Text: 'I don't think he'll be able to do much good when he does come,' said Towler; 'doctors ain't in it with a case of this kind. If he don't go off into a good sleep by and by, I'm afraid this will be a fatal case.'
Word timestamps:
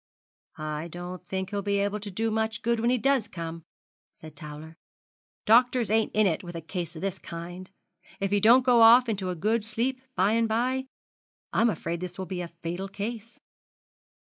'I 0.57 0.87
don't 0.87 1.27
think 1.27 1.51
he'll 1.51 1.61
be 1.61 1.77
able 1.77 1.99
to 1.99 2.09
do 2.09 2.31
much 2.31 2.63
good 2.63 2.79
when 2.79 2.89
he 2.89 2.97
does 2.97 3.27
come,' 3.27 3.61
said 4.15 4.35
Towler; 4.35 4.75
'doctors 5.45 5.91
ain't 5.91 6.11
in 6.15 6.25
it 6.25 6.43
with 6.43 6.55
a 6.55 6.61
case 6.61 6.95
of 6.95 7.03
this 7.03 7.19
kind. 7.19 7.69
If 8.19 8.31
he 8.31 8.39
don't 8.39 8.65
go 8.65 8.81
off 8.81 9.07
into 9.07 9.29
a 9.29 9.35
good 9.35 9.63
sleep 9.63 10.01
by 10.15 10.31
and 10.31 10.47
by, 10.47 10.87
I'm 11.53 11.69
afraid 11.69 11.99
this 11.99 12.17
will 12.17 12.25
be 12.25 12.41
a 12.41 12.47
fatal 12.63 12.87
case.' 12.87 13.39